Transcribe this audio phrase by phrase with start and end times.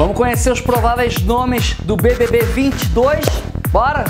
[0.00, 3.22] Vamos conhecer os prováveis nomes do BBB 22?
[3.70, 4.06] Bora?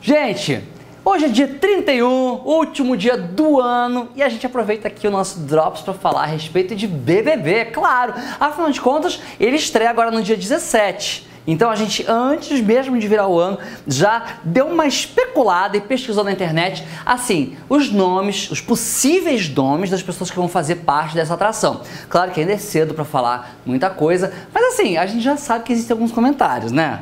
[0.00, 0.64] Gente,
[1.04, 5.40] hoje é dia 31, último dia do ano, e a gente aproveita aqui o nosso
[5.40, 8.14] Drops para falar a respeito de BBB, claro.
[8.40, 11.27] Afinal de contas, ele estreia agora no dia 17.
[11.48, 16.22] Então a gente, antes mesmo de virar o ano, já deu uma especulada e pesquisou
[16.22, 21.32] na internet, assim, os nomes, os possíveis nomes das pessoas que vão fazer parte dessa
[21.32, 21.80] atração.
[22.10, 25.64] Claro que ainda é cedo para falar muita coisa, mas assim, a gente já sabe
[25.64, 27.00] que existem alguns comentários, né?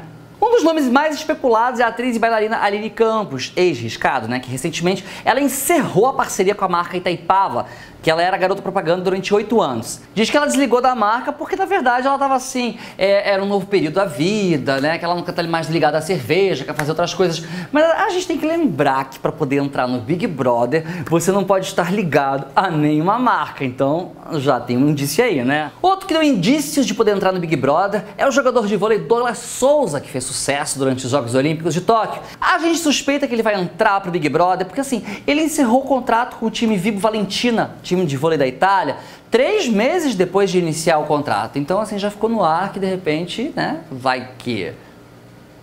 [0.57, 4.41] Dos nomes mais especulados é a atriz e bailarina Aline Campos, ex-riscado, né?
[4.41, 7.67] Que recentemente ela encerrou a parceria com a marca Itaipava,
[8.03, 10.01] que ela era garota propaganda durante oito anos.
[10.15, 13.47] Diz que ela desligou da marca porque, na verdade, ela estava assim, é, era um
[13.47, 14.97] novo período da vida, né?
[14.97, 17.45] Que ela nunca está mais ligada à cerveja, quer fazer outras coisas.
[17.71, 21.45] Mas a gente tem que lembrar que para poder entrar no Big Brother, você não
[21.45, 23.63] pode estar ligado a nenhuma marca.
[23.63, 25.71] Então, já tem um indício aí, né?
[25.83, 29.01] Outro que deu indícios de poder entrar no Big Brother é o jogador de vôlei
[29.01, 30.46] Douglas Souza, que fez sucesso
[30.79, 32.23] durante os Jogos Olímpicos de Tóquio.
[32.41, 35.87] A gente suspeita que ele vai entrar pro Big Brother porque, assim, ele encerrou o
[35.87, 38.97] contrato com o time Vivo Valentina, time de vôlei da Itália,
[39.31, 41.59] três meses depois de iniciar o contrato.
[41.59, 44.73] Então, assim, já ficou no ar que de repente, né, vai que.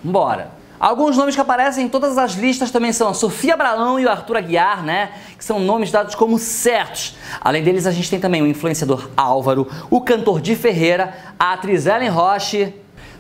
[0.03, 0.63] Bora.
[0.83, 4.09] Alguns nomes que aparecem em todas as listas também são a Sofia Abraão e o
[4.09, 5.11] Arthur Aguiar, né?
[5.37, 7.15] Que são nomes dados como certos.
[7.39, 11.85] Além deles, a gente tem também o influenciador Álvaro, o cantor Di Ferreira, a atriz
[11.85, 12.73] Ellen Roche.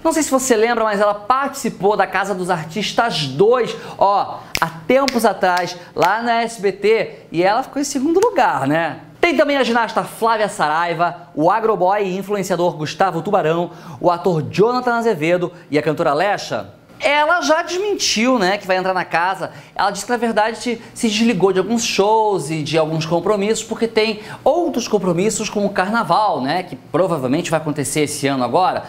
[0.03, 4.67] Não sei se você lembra, mas ela participou da Casa dos Artistas 2, ó, há
[4.85, 8.99] tempos atrás, lá na SBT, e ela ficou em segundo lugar, né?
[9.21, 14.95] Tem também a ginasta Flávia Saraiva, o agroboy e influenciador Gustavo Tubarão, o ator Jonathan
[14.95, 16.71] Azevedo e a cantora Lecha.
[16.99, 19.51] Ela já desmentiu, né, que vai entrar na casa.
[19.73, 23.87] Ela disse que na verdade se desligou de alguns shows e de alguns compromissos porque
[23.87, 28.83] tem outros compromissos como o carnaval, né, que provavelmente vai acontecer esse ano agora.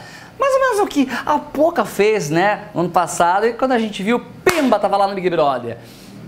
[0.75, 4.21] Menos o que a Poca fez, né, no ano passado e quando a gente viu,
[4.45, 5.79] pimba, tava lá no Big Brother.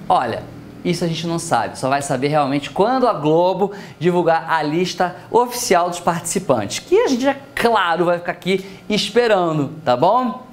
[0.09, 0.45] Olha,
[0.85, 5.17] isso a gente não sabe, só vai saber realmente quando a Globo divulgar a lista
[5.33, 10.47] oficial dos participantes, que a gente, é claro, vai ficar aqui esperando, tá bom?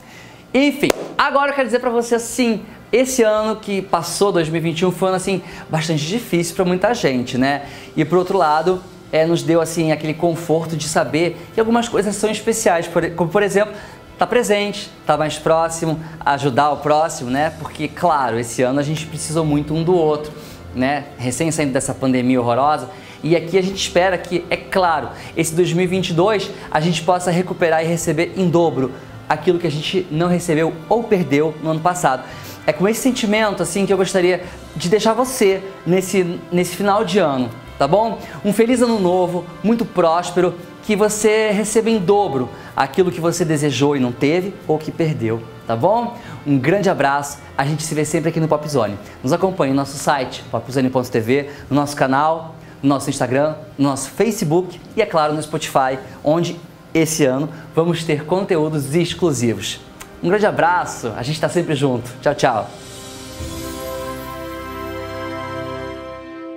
[0.51, 5.09] Enfim, agora eu quero dizer para você assim, esse ano que passou, 2021, foi um
[5.09, 7.67] ano assim bastante difícil para muita gente, né?
[7.95, 8.81] E por outro lado,
[9.13, 13.43] é, nos deu assim aquele conforto de saber que algumas coisas são especiais, como por
[13.43, 17.53] exemplo estar tá presente, estar tá mais próximo, ajudar o próximo, né?
[17.59, 20.33] Porque, claro, esse ano a gente precisou muito um do outro,
[20.73, 21.05] né?
[21.19, 22.89] Recém saindo dessa pandemia horrorosa.
[23.21, 27.87] E aqui a gente espera que, é claro, esse 2022 a gente possa recuperar e
[27.87, 28.91] receber em dobro
[29.29, 32.23] aquilo que a gente não recebeu ou perdeu no ano passado.
[32.65, 34.43] É com esse sentimento assim que eu gostaria
[34.75, 37.49] de deixar você nesse, nesse final de ano,
[37.83, 38.17] tá bom?
[38.45, 43.97] Um feliz ano novo, muito próspero, que você receba em dobro aquilo que você desejou
[43.97, 46.15] e não teve ou que perdeu, tá bom?
[46.47, 48.97] Um grande abraço, a gente se vê sempre aqui no Popzone.
[49.21, 54.79] Nos acompanhe no nosso site, popzone.tv, no nosso canal, no nosso Instagram, no nosso Facebook
[54.95, 56.57] e, é claro, no Spotify, onde
[56.93, 59.81] esse ano vamos ter conteúdos exclusivos.
[60.23, 62.09] Um grande abraço, a gente está sempre junto.
[62.21, 62.69] Tchau, tchau.